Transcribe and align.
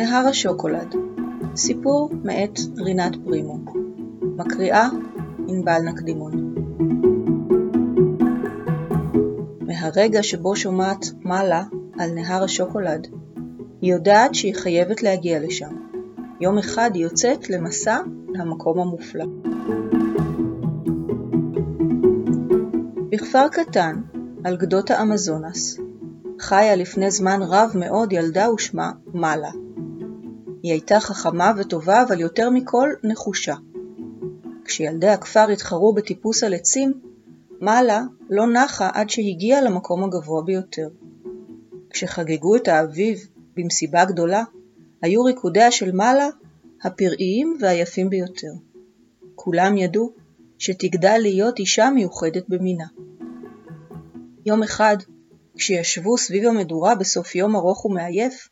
נהר 0.00 0.26
השוקולד 0.28 0.94
סיפור 1.56 2.10
מאת 2.24 2.58
רינת 2.76 3.12
פרימו 3.24 3.58
מקריאה 4.22 4.88
ענבל 5.48 5.80
נקדימון 5.82 6.54
מהרגע 9.60 10.22
שבו 10.22 10.56
שומעת 10.56 11.06
מעלה 11.22 11.62
על 11.98 12.10
נהר 12.10 12.44
השוקולד, 12.44 13.06
היא 13.80 13.92
יודעת 13.92 14.34
שהיא 14.34 14.54
חייבת 14.54 15.02
להגיע 15.02 15.40
לשם. 15.40 15.74
יום 16.40 16.58
אחד 16.58 16.90
היא 16.94 17.02
יוצאת 17.02 17.50
למסע 17.50 17.98
למקום 18.28 18.80
המופלא. 18.80 19.26
בכפר 23.10 23.48
קטן, 23.48 24.00
על 24.44 24.56
גדות 24.56 24.90
האמזונס, 24.90 25.78
חיה 26.40 26.76
לפני 26.76 27.10
זמן 27.10 27.40
רב 27.42 27.70
מאוד 27.74 28.12
ילדה 28.12 28.52
ושמה 28.52 28.90
מעלה. 29.14 29.50
היא 30.62 30.72
הייתה 30.72 31.00
חכמה 31.00 31.52
וטובה, 31.56 32.02
אבל 32.02 32.20
יותר 32.20 32.50
מכל 32.50 32.88
נחושה. 33.04 33.54
כשילדי 34.64 35.08
הכפר 35.08 35.48
התחרו 35.48 35.94
בטיפוס 35.94 36.44
על 36.44 36.54
עצים, 36.54 36.92
מעלה 37.60 38.02
לא 38.30 38.46
נחה 38.46 38.90
עד 38.94 39.10
שהגיעה 39.10 39.60
למקום 39.60 40.04
הגבוה 40.04 40.42
ביותר. 40.42 40.88
כשחגגו 41.90 42.56
את 42.56 42.68
האביב 42.68 43.18
במסיבה 43.56 44.04
גדולה, 44.04 44.44
היו 45.02 45.24
ריקודיה 45.24 45.70
של 45.70 45.92
מעלה 45.92 46.28
הפראיים 46.82 47.56
והיפים 47.60 48.10
ביותר. 48.10 48.52
כולם 49.34 49.76
ידעו 49.76 50.12
שתגדל 50.58 51.18
להיות 51.20 51.58
אישה 51.58 51.90
מיוחדת 51.90 52.48
במינה. 52.48 52.86
יום 54.46 54.62
אחד, 54.62 54.96
כשישבו 55.56 56.18
סביב 56.18 56.44
המדורה 56.44 56.94
בסוף 56.94 57.34
יום 57.34 57.56
ארוך 57.56 57.84
ומעייף, 57.84 58.48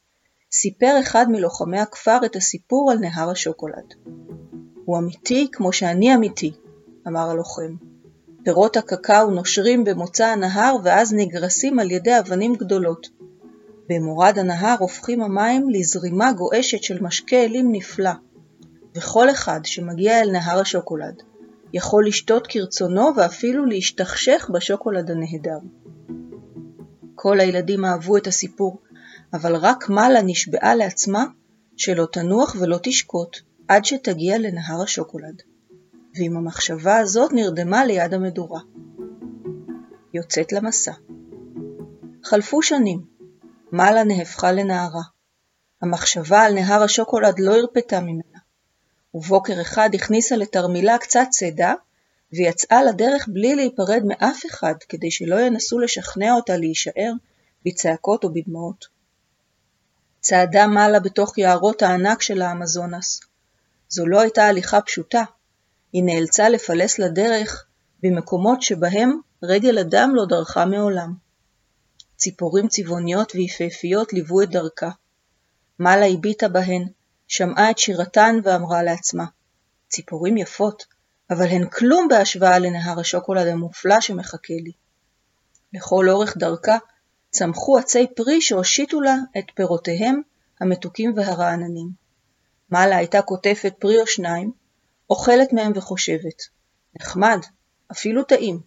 סיפר 0.52 0.96
אחד 1.00 1.26
מלוחמי 1.30 1.78
הכפר 1.78 2.18
את 2.24 2.36
הסיפור 2.36 2.90
על 2.90 2.98
נהר 2.98 3.30
השוקולד. 3.30 3.94
הוא 4.84 4.98
אמיתי 4.98 5.48
כמו 5.52 5.72
שאני 5.72 6.14
אמיתי, 6.14 6.52
אמר 7.08 7.30
הלוחם. 7.30 7.74
פירות 8.44 8.76
הקקאו 8.76 9.30
נושרים 9.30 9.84
במוצא 9.84 10.26
הנהר 10.26 10.76
ואז 10.84 11.14
נגרסים 11.14 11.78
על 11.78 11.90
ידי 11.90 12.18
אבנים 12.18 12.54
גדולות. 12.54 13.08
במורד 13.88 14.38
הנהר 14.38 14.76
הופכים 14.78 15.22
המים 15.22 15.70
לזרימה 15.70 16.32
גועשת 16.32 16.82
של 16.82 17.02
משקה 17.02 17.36
אלים 17.36 17.72
נפלא, 17.72 18.12
וכל 18.96 19.30
אחד 19.30 19.60
שמגיע 19.64 20.20
אל 20.20 20.30
נהר 20.30 20.60
השוקולד 20.60 21.22
יכול 21.72 22.06
לשתות 22.06 22.46
כרצונו 22.46 23.10
ואפילו 23.16 23.66
להשתכשך 23.66 24.50
בשוקולד 24.54 25.10
הנהדר. 25.10 25.58
כל 27.14 27.40
הילדים 27.40 27.84
אהבו 27.84 28.16
את 28.16 28.26
הסיפור, 28.26 28.78
אבל 29.32 29.56
רק 29.56 29.88
מעלה 29.88 30.22
נשבעה 30.22 30.74
לעצמה 30.74 31.24
שלא 31.76 32.06
תנוח 32.12 32.56
ולא 32.60 32.78
תשקוט 32.82 33.36
עד 33.68 33.84
שתגיע 33.84 34.38
לנהר 34.38 34.82
השוקולד. 34.82 35.42
ועם 36.14 36.36
המחשבה 36.36 36.96
הזאת 36.96 37.32
נרדמה 37.32 37.84
ליד 37.84 38.14
המדורה. 38.14 38.60
יוצאת 40.14 40.52
למסע. 40.52 40.92
חלפו 42.24 42.62
שנים. 42.62 43.04
מעלה 43.72 44.04
נהפכה 44.04 44.52
לנערה. 44.52 45.02
המחשבה 45.82 46.40
על 46.40 46.54
נהר 46.54 46.82
השוקולד 46.82 47.38
לא 47.38 47.56
הרפתה 47.56 48.00
ממנה. 48.00 48.38
ובוקר 49.14 49.60
אחד 49.60 49.90
הכניסה 49.94 50.36
לתרמילה 50.36 50.98
קצת 50.98 51.26
צידה, 51.30 51.74
ויצאה 52.32 52.84
לדרך 52.84 53.28
בלי 53.32 53.54
להיפרד 53.54 54.02
מאף 54.04 54.46
אחד, 54.46 54.74
כדי 54.88 55.10
שלא 55.10 55.40
ינסו 55.40 55.78
לשכנע 55.78 56.32
אותה 56.32 56.56
להישאר 56.56 57.12
בצעקות 57.66 58.24
או 58.24 58.32
בדמעות. 58.32 58.97
צעדה 60.20 60.66
מעלה 60.66 61.00
בתוך 61.00 61.38
יערות 61.38 61.82
הענק 61.82 62.22
של 62.22 62.42
האמזונס. 62.42 63.20
זו 63.88 64.06
לא 64.06 64.20
הייתה 64.20 64.46
הליכה 64.46 64.80
פשוטה, 64.80 65.22
היא 65.92 66.02
נאלצה 66.04 66.48
לפלס 66.48 66.98
לדרך 66.98 67.66
במקומות 68.02 68.62
שבהם 68.62 69.20
רגל 69.42 69.78
אדם 69.78 70.12
לא 70.14 70.24
דרכה 70.28 70.64
מעולם. 70.64 71.14
ציפורים 72.16 72.68
צבעוניות 72.68 73.32
ויפהפיות 73.34 74.12
ליוו 74.12 74.42
את 74.42 74.50
דרכה. 74.50 74.90
מעלה 75.78 76.06
הביטה 76.06 76.48
בהן, 76.48 76.88
שמעה 77.28 77.70
את 77.70 77.78
שירתן 77.78 78.36
ואמרה 78.44 78.82
לעצמה, 78.82 79.24
ציפורים 79.88 80.36
יפות, 80.36 80.84
אבל 81.30 81.46
הן 81.46 81.68
כלום 81.68 82.08
בהשוואה 82.08 82.58
לנהר 82.58 83.00
השוקולד 83.00 83.46
המופלא 83.46 84.00
שמחכה 84.00 84.54
לי. 84.54 84.72
לכל 85.72 86.08
אורך 86.08 86.36
דרכה 86.36 86.78
צמחו 87.30 87.78
עצי 87.78 88.06
פרי 88.16 88.40
שהושיטו 88.40 89.00
לה 89.00 89.16
את 89.38 89.44
פירותיהם 89.54 90.20
המתוקים 90.60 91.12
והרעננים. 91.16 91.88
מעלה 92.70 92.96
הייתה 92.96 93.22
קוטפת 93.22 93.74
פרי 93.78 94.00
או 94.00 94.06
שניים, 94.06 94.52
אוכלת 95.10 95.52
מהם 95.52 95.72
וחושבת, 95.74 96.42
נחמד, 97.00 97.38
אפילו 97.92 98.22
טעים, 98.22 98.60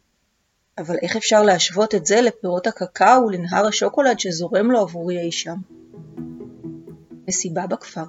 אבל 0.77 0.95
איך 1.01 1.15
אפשר 1.15 1.43
להשוות 1.43 1.95
את 1.95 2.05
זה 2.05 2.21
לפירות 2.21 2.67
הקקאו 2.67 3.25
ולנהר 3.25 3.65
השוקולד 3.65 4.19
שזורם 4.19 4.71
לו 4.71 4.79
עבורי 4.79 5.19
אי 5.19 5.31
שם? 5.31 5.57
מסיבה 7.27 7.67
בכפר. 7.67 8.05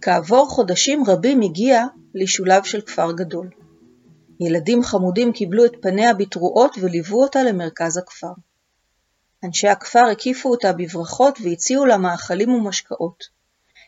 כעבור 0.00 0.48
חודשים 0.48 1.02
רבים 1.06 1.40
הגיע 1.40 1.84
לשולב 2.14 2.64
של 2.64 2.80
כפר 2.80 3.12
גדול. 3.12 3.50
ילדים 4.40 4.82
חמודים 4.82 5.32
קיבלו 5.32 5.64
את 5.64 5.72
פניה 5.80 6.14
בתרועות 6.14 6.76
וליוו 6.80 7.22
אותה 7.22 7.42
למרכז 7.42 7.96
הכפר. 7.96 8.32
אנשי 9.44 9.68
הכפר 9.68 10.04
הקיפו 10.12 10.50
אותה 10.50 10.72
בברכות 10.72 11.38
והציעו 11.44 11.86
לה 11.86 11.96
מאכלים 11.96 12.48
ומשקאות. 12.48 13.24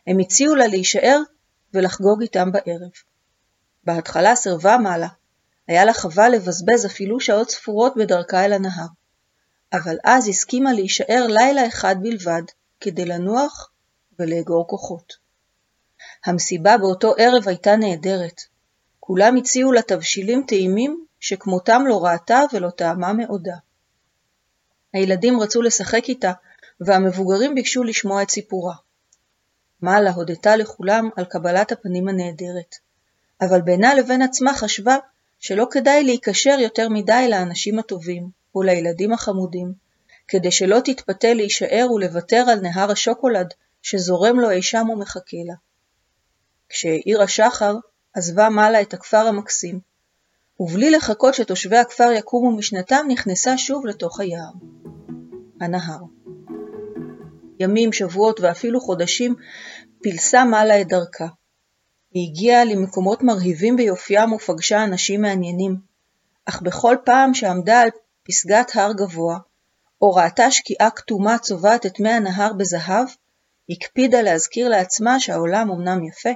הם 0.06 0.19
הציעו 0.19 0.54
לה 0.54 0.66
להישאר 0.66 1.20
ולחגוג 1.75 2.22
איתם 2.22 2.53
בערב. 2.53 2.91
בהתחלה 3.84 4.37
סירבה 4.37 4.76
מעלה, 4.78 5.09
היה 5.69 5.84
לה 5.84 5.93
חבל 5.93 6.28
לבזבז 6.28 6.87
אפילו 6.87 7.20
שעות 7.20 7.50
ספורות 7.50 7.94
בדרכה 7.97 8.44
אל 8.44 8.53
הנהר. 8.53 8.87
אבל 9.72 9.97
אז 10.04 10.28
הסכימה 10.28 10.72
להישאר 10.72 11.26
לילה 11.28 11.66
אחד 11.66 11.97
בלבד, 12.03 12.43
כדי 12.81 13.04
לנוח 13.04 13.70
ולאגור 14.19 14.66
כוחות. 14.69 15.12
המסיבה 16.25 16.78
באותו 16.78 17.14
ערב 17.19 17.48
הייתה 17.48 17.76
נהדרת. 17.76 18.41
כולם 19.00 19.37
הציעו 19.37 19.72
לה 19.72 19.82
תבשילים 19.82 20.44
טעימים 20.48 21.06
שכמותם 21.20 21.82
לא 21.88 22.04
ראתה 22.04 22.41
ולא 22.53 22.70
טעמה 22.70 23.12
מעודה. 23.12 23.54
הילדים 24.94 25.41
רצו 25.41 25.62
לשחק 25.62 26.09
איתה, 26.09 26.32
והמבוגרים 26.81 27.55
ביקשו 27.55 27.84
לשמוע 27.84 28.22
את 28.22 28.31
סיפורה. 28.31 28.75
מעלה 29.81 30.10
הודתה 30.10 30.56
לכולם 30.56 31.09
על 31.16 31.25
קבלת 31.25 31.72
הפנים 31.72 32.09
הנהדרת, 32.09 32.75
אבל 33.41 33.60
בינה 33.60 33.94
לבין 33.94 34.22
עצמה 34.22 34.55
חשבה 34.55 34.97
שלא 35.38 35.66
כדאי 35.71 36.05
להיקשר 36.05 36.56
יותר 36.60 36.88
מדי 36.88 37.27
לאנשים 37.31 37.78
הטובים 37.78 38.28
ולילדים 38.55 39.12
החמודים, 39.12 39.72
כדי 40.28 40.50
שלא 40.50 40.81
תתפתה 40.84 41.34
להישאר 41.34 41.87
ולוותר 41.94 42.44
על 42.49 42.61
נהר 42.61 42.91
השוקולד 42.91 43.55
שזורם 43.82 44.41
לו 44.41 44.50
אי 44.50 44.62
שם 44.62 44.91
ומחכה 44.91 45.37
לה. 45.47 45.55
כשהאיר 46.69 47.22
השחר, 47.22 47.76
עזבה 48.15 48.49
מעלה 48.49 48.81
את 48.81 48.94
הכפר 48.94 49.26
המקסים, 49.26 49.94
ובלי 50.64 50.91
לחכות 50.91 51.34
שתושבי 51.34 51.76
הכפר 51.76 52.12
יקומו 52.12 52.56
משנתם, 52.56 53.06
נכנסה 53.08 53.58
שוב 53.58 53.86
לתוך 53.86 54.20
היער. 54.20 54.52
הנהר. 55.60 55.98
ימים, 57.60 57.92
שבועות 57.92 58.41
ואפילו 58.41 58.80
חודשים 58.80 59.34
פילסה 60.02 60.44
מעלה 60.44 60.80
את 60.80 60.88
דרכה. 60.88 61.26
היא 62.12 62.30
הגיעה 62.30 62.64
למקומות 62.64 63.22
מרהיבים 63.22 63.76
ביופיים 63.76 64.32
ופגשה 64.32 64.84
אנשים 64.84 65.22
מעניינים, 65.22 65.76
אך 66.44 66.62
בכל 66.62 66.96
פעם 67.04 67.34
שעמדה 67.34 67.81
על 67.81 67.88
פסגת 68.22 68.70
הר 68.75 68.92
גבוה, 68.92 69.38
או 70.02 70.14
ראתה 70.14 70.50
שקיעה 70.50 70.90
כתומה 70.90 71.38
צובעת 71.38 71.87
את 71.87 72.00
מי 72.00 72.10
הנהר 72.10 72.52
בזהב, 72.52 73.06
הקפידה 73.70 74.22
להזכיר 74.22 74.69
לעצמה 74.69 75.20
שהעולם 75.20 75.70
אמנם 75.70 76.05
יפה, 76.05 76.31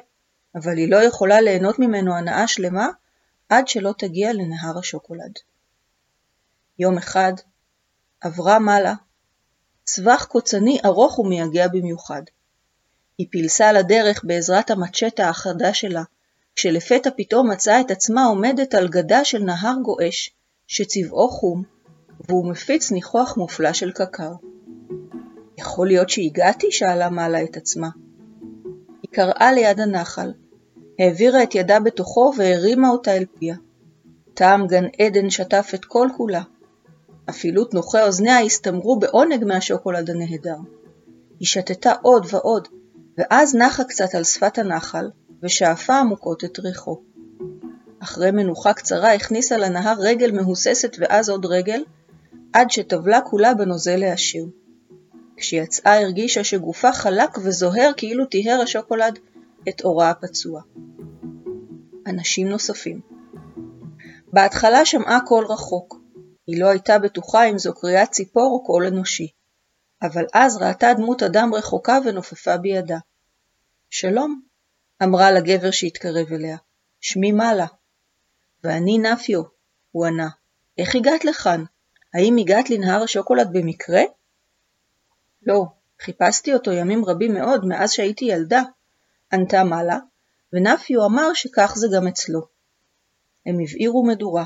אבל 0.54 0.76
היא 0.76 0.90
לא 0.90 0.96
יכולה 0.96 1.40
ליהנות 1.40 1.78
ממנו 1.78 2.16
הנאה 2.16 2.48
שלמה 2.48 2.88
עד 3.48 3.68
שלא 3.68 3.94
תגיע 3.98 4.32
לנהר 4.32 4.78
השוקולד. 4.78 5.32
יום 6.78 6.98
אחד 6.98 7.32
עברה 8.20 8.58
מעלה 8.58 8.94
צווח 9.84 10.24
קוצני 10.24 10.78
ארוך 10.84 11.18
ומייגע 11.18 11.68
במיוחד. 11.68 12.22
היא 13.18 13.26
פילסה 13.30 13.72
לדרך 13.72 14.24
בעזרת 14.24 14.70
המצ'טה 14.70 15.28
החדה 15.28 15.74
שלה, 15.74 16.02
כשלפתע 16.56 17.10
פתאום 17.16 17.50
מצאה 17.50 17.80
את 17.80 17.90
עצמה 17.90 18.24
עומדת 18.24 18.74
על 18.74 18.88
גדה 18.88 19.24
של 19.24 19.38
נהר 19.38 19.74
גועש, 19.82 20.30
שצבעו 20.66 21.30
חום, 21.30 21.62
והוא 22.20 22.50
מפיץ 22.50 22.90
ניחוח 22.90 23.36
מופלא 23.36 23.72
של 23.72 23.92
קקר. 23.92 24.32
יכול 25.58 25.86
להיות 25.86 26.10
שהגעתי? 26.10 26.72
שאלה 26.72 27.10
מעלה 27.10 27.44
את 27.44 27.56
עצמה. 27.56 27.88
היא 29.02 29.10
קראה 29.12 29.52
ליד 29.52 29.80
הנחל, 29.80 30.32
העבירה 30.98 31.42
את 31.42 31.54
ידה 31.54 31.80
בתוכו 31.80 32.32
והרימה 32.36 32.88
אותה 32.88 33.16
אל 33.16 33.24
פיה. 33.38 33.54
טעם 34.34 34.66
גן 34.66 34.84
עדן 34.98 35.30
שטף 35.30 35.70
את 35.74 35.84
כל 35.84 36.08
כולה. 36.16 36.42
אפילו 37.30 37.64
תנוחי 37.64 38.02
אוזניה 38.02 38.40
הסתמרו 38.40 38.98
בעונג 38.98 39.44
מהשוקולד 39.44 40.10
הנהדר. 40.10 40.56
היא 41.40 41.48
שתתה 41.48 41.92
עוד 42.02 42.26
ועוד, 42.30 42.68
ואז 43.18 43.54
נחה 43.54 43.84
קצת 43.84 44.14
על 44.14 44.24
שפת 44.24 44.58
הנחל, 44.58 45.10
ושאפה 45.42 45.98
עמוקות 45.98 46.44
את 46.44 46.58
ריחו. 46.58 47.00
אחרי 48.02 48.30
מנוחה 48.30 48.72
קצרה 48.72 49.14
הכניסה 49.14 49.56
לנהר 49.56 49.96
רגל 49.98 50.32
מהוססת 50.32 50.96
ואז 50.98 51.30
עוד 51.30 51.46
רגל, 51.46 51.82
עד 52.52 52.70
שטבלה 52.70 53.20
כולה 53.20 53.54
בנוזל 53.54 54.02
העשיר. 54.02 54.46
כשיצאה 55.36 56.00
הרגישה 56.00 56.44
שגופה 56.44 56.92
חלק 56.92 57.38
וזוהר 57.44 57.90
כאילו 57.96 58.24
טיהר 58.26 58.60
השוקולד 58.60 59.18
את 59.68 59.84
אורה 59.84 60.10
הפצוע. 60.10 60.60
אנשים 62.08 62.48
נוספים 62.48 63.00
בהתחלה 64.32 64.84
שמעה 64.84 65.18
קול 65.26 65.46
רחוק. 65.46 66.00
היא 66.46 66.60
לא 66.60 66.68
הייתה 66.68 66.98
בטוחה 66.98 67.44
אם 67.44 67.58
זו 67.58 67.74
קריאת 67.74 68.10
ציפור 68.10 68.52
או 68.52 68.64
קול 68.64 68.86
אנושי. 68.86 69.28
אבל 70.02 70.26
אז 70.34 70.56
ראתה 70.56 70.94
דמות 70.96 71.22
אדם 71.22 71.54
רחוקה 71.54 71.98
ונופפה 72.04 72.56
בידה. 72.56 72.98
שלום, 73.90 74.40
אמרה 75.02 75.30
לגבר 75.30 75.70
שהתקרב 75.70 76.32
אליה. 76.32 76.56
שמי 77.00 77.32
מעלה. 77.32 77.66
ואני 78.64 78.98
נפיו, 78.98 79.42
הוא 79.92 80.06
ענה. 80.06 80.28
איך 80.78 80.94
הגעת 80.94 81.24
לכאן? 81.24 81.64
האם 82.14 82.36
הגעת 82.36 82.70
לנהר 82.70 83.02
השוקולד 83.02 83.48
במקרה? 83.52 84.02
לא, 85.42 85.64
חיפשתי 86.00 86.54
אותו 86.54 86.72
ימים 86.72 87.04
רבים 87.04 87.34
מאוד 87.34 87.64
מאז 87.64 87.92
שהייתי 87.92 88.24
ילדה, 88.24 88.62
ענתה 89.32 89.64
מעלה, 89.64 89.98
ונפיו 90.52 91.06
אמר 91.06 91.34
שכך 91.34 91.72
זה 91.76 91.88
גם 91.96 92.06
אצלו. 92.06 92.46
הם 93.46 93.58
הבעירו 93.60 94.06
מדורה, 94.06 94.44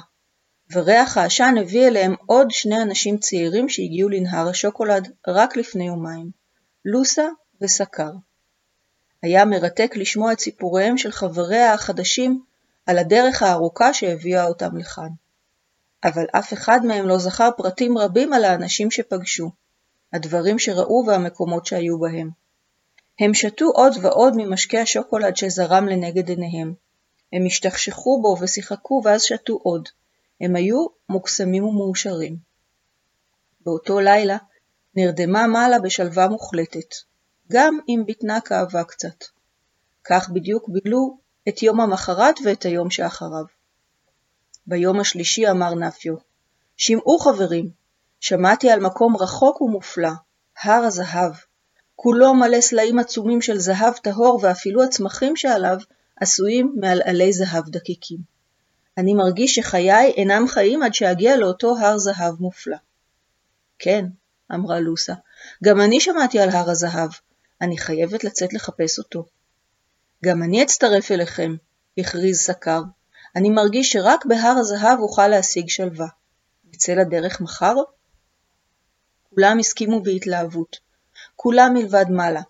וריח 0.73 1.19
העשן 1.19 1.55
הביא 1.61 1.89
אליהם 1.89 2.15
עוד 2.27 2.51
שני 2.51 2.83
אנשים 2.83 3.19
צעירים 3.19 3.69
שהגיעו 3.69 4.09
לנהר 4.09 4.49
השוקולד 4.49 5.13
רק 5.29 5.57
לפני 5.57 5.87
יומיים, 5.87 6.31
לוסה 6.85 7.29
וסקר. 7.61 8.11
היה 9.23 9.45
מרתק 9.45 9.93
לשמוע 9.97 10.33
את 10.33 10.41
סיפוריהם 10.41 10.99
של 10.99 11.13
חבריה 11.13 11.75
החדשים 11.75 12.43
על 12.87 12.99
הדרך 12.99 13.43
הארוכה 13.43 13.95
שהביאה 13.95 14.45
אותם 14.45 14.77
לכאן. 14.77 15.09
אבל 16.05 16.25
אף 16.33 16.53
אחד 16.53 16.81
מהם 16.85 17.09
לא 17.09 17.19
זכר 17.19 17.49
פרטים 17.57 17.99
רבים 17.99 18.33
על 18.33 18.45
האנשים 18.45 18.91
שפגשו, 18.91 19.51
הדברים 20.13 20.59
שראו 20.59 21.05
והמקומות 21.07 21.67
שהיו 21.67 21.99
בהם. 21.99 22.42
הם 23.21 23.35
שתו 23.35 23.65
עוד 23.75 23.93
ועוד 24.03 24.35
ממשקה 24.37 24.81
השוקולד 24.81 25.37
שזרם 25.37 25.89
לנגד 25.89 26.29
עיניהם. 26.29 26.75
הם 27.33 27.47
השתכשכו 27.47 28.23
בו 28.23 28.37
ושיחקו 28.41 29.03
ואז 29.05 29.23
שתו 29.23 29.59
עוד. 29.63 29.89
הם 30.41 30.57
היו 30.57 30.87
מוקסמים 31.09 31.65
ומאושרים. 31.65 32.37
באותו 33.61 34.01
לילה 34.01 34.37
נרדמה 34.95 35.47
מעלה 35.47 35.79
בשלווה 35.79 36.29
מוחלטת, 36.29 36.95
גם 37.53 37.79
אם 37.89 38.03
בטנה 38.07 38.41
כאבה 38.41 38.85
קצת. 38.85 39.25
כך 40.05 40.31
בדיוק 40.31 40.69
בילו 40.69 41.19
את 41.49 41.63
יום 41.63 41.81
המחרת 41.81 42.35
ואת 42.45 42.63
היום 42.63 42.91
שאחריו. 42.91 43.45
ביום 44.67 45.01
השלישי 45.01 45.51
אמר 45.51 45.75
נפיו, 45.75 46.15
שמעו 46.77 47.19
חברים, 47.19 47.71
שמעתי 48.21 48.71
על 48.71 48.81
מקום 48.81 49.17
רחוק 49.17 49.61
ומופלא, 49.61 50.11
הר 50.63 50.85
הזהב. 50.85 51.33
כולו 51.97 52.35
מלא 52.35 52.61
סלעים 52.61 52.99
עצומים 52.99 53.41
של 53.43 53.59
זהב 53.59 53.95
טהור 53.95 54.41
ואפילו 54.43 54.85
הצמחים 54.85 55.37
שעליו 55.37 55.77
עשויים 56.17 56.75
מעלעלי 56.81 57.33
זהב 57.33 57.69
דקיקים. 57.69 58.19
אני 58.99 59.15
מרגיש 59.15 59.55
שחיי 59.55 60.13
אינם 60.17 60.49
חיים 60.49 60.83
עד 60.83 60.95
שאגיע 60.95 61.37
לאותו 61.37 61.79
הר 61.79 61.99
זהב 61.99 62.41
מופלא. 62.41 62.77
כן, 63.79 64.05
אמרה 64.55 64.81
לוסה, 64.81 65.15
גם 65.65 65.81
אני 65.81 66.01
שמעתי 66.01 66.39
על 66.39 66.49
הר 66.49 66.71
הזהב, 66.71 67.11
אני 67.61 67.79
חייבת 67.79 68.25
לצאת 68.25 68.53
לחפש 68.53 68.99
אותו. 68.99 69.27
גם 70.25 70.43
אני 70.43 70.63
אצטרף 70.63 71.11
אליכם, 71.11 71.55
הכריז 71.99 72.39
סקר. 72.39 72.83
אני 73.37 73.51
מרגיש 73.51 73.93
שרק 73.93 74.27
בהר 74.27 74.55
הזהב 74.59 74.99
אוכל 74.99 75.29
להשיג 75.29 75.69
שלווה. 75.69 76.07
נצא 76.73 76.93
לדרך 76.93 77.41
מחר? 77.41 77.75
כולם 79.31 79.59
הסכימו 79.59 80.03
בהתלהבות. 80.03 80.92
כולם 81.43 81.75
מלבד 81.75 82.05
מעלה. 82.11 82.41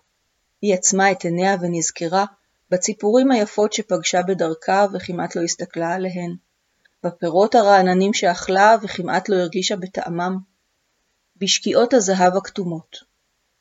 היא 0.61 0.73
עצמה 0.73 1.11
את 1.11 1.23
עיניה 1.23 1.55
ונזכרה 1.61 2.25
בציפורים 2.69 3.31
היפות 3.31 3.73
שפגשה 3.73 4.21
בדרכה 4.21 4.85
וכמעט 4.93 5.35
לא 5.35 5.41
הסתכלה 5.41 5.93
עליהן, 5.93 6.35
בפירות 7.03 7.55
הרעננים 7.55 8.13
שאכלה 8.13 8.75
וכמעט 8.81 9.29
לא 9.29 9.35
הרגישה 9.35 9.75
בטעמם, 9.75 10.37
בשקיעות 11.37 11.93
הזהב 11.93 12.37
הכתומות. 12.37 12.97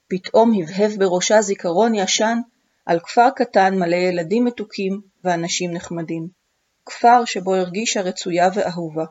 פתאום 0.09 0.53
הבהב 0.63 0.99
בראשה 0.99 1.43
זיכרון 1.43 1.95
ישן 1.95 2.39
על 2.87 3.01
כפר 3.01 3.29
קטן 3.37 3.79
מלא 3.79 3.97
ילדים 3.97 4.45
מתוקים 4.45 5.01
ואנשים 5.25 5.73
נחמדים, 5.73 6.29
כפר 6.87 7.25
שבו 7.25 7.55
הרגישה 7.55 8.01
רצויה 8.01 8.49
ואהובה. 8.55 9.05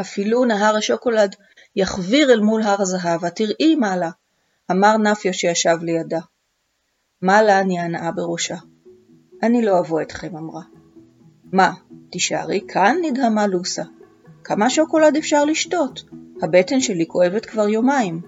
אפילו 0.00 0.44
נהר 0.44 0.76
השוקולד 0.76 1.36
יחביר 1.76 2.32
אל 2.32 2.40
מול 2.40 2.62
הר 2.62 2.82
הזהב, 2.82 3.24
התראי 3.24 3.76
מעלה, 3.76 4.10
אמר 4.70 4.96
נפיו 4.96 5.34
שישב 5.34 5.76
לידה. 5.82 6.20
מעלה 7.22 7.62
נענעה 7.62 8.12
בראשה. 8.12 8.56
אני 9.42 9.62
לא 9.62 9.78
אבוא 9.78 10.02
אתכם, 10.02 10.36
אמרה. 10.36 10.62
מה, 11.52 11.72
תישארי 12.10 12.60
כאן? 12.68 12.96
נדהמה 13.02 13.46
לוסה. 13.46 13.82
כמה 14.44 14.70
שוקולד 14.70 15.16
אפשר 15.16 15.44
לשתות? 15.44 16.02
הבטן 16.42 16.80
שלי 16.80 17.06
כואבת 17.08 17.46
כבר 17.46 17.68
יומיים. 17.68 18.20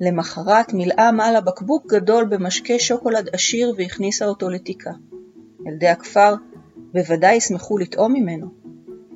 למחרת 0.00 0.72
מילאה 0.72 1.12
מעלה 1.12 1.40
בקבוק 1.40 1.86
גדול 1.92 2.24
במשקה 2.24 2.74
שוקולד 2.78 3.28
עשיר 3.32 3.74
והכניסה 3.76 4.26
אותו 4.26 4.50
לתיקה. 4.50 4.90
ילדי 5.66 5.88
הכפר 5.88 6.34
בוודאי 6.76 7.34
ישמחו 7.34 7.78
לטעום 7.78 8.12
ממנו. 8.12 8.46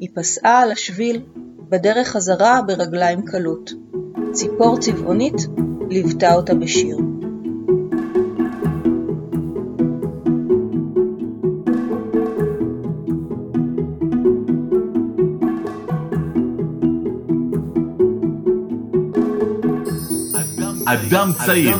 היא 0.00 0.08
פסעה 0.14 0.60
על 0.62 0.72
השביל 0.72 1.22
בדרך 1.68 2.08
חזרה 2.08 2.60
ברגליים 2.66 3.22
קלות. 3.22 3.70
ציפור 4.32 4.78
צבעונית 4.78 5.34
ליוותה 5.90 6.34
אותה 6.34 6.54
בשיר. 6.54 6.96
אדם 20.86 21.30
צעיר. 21.46 21.76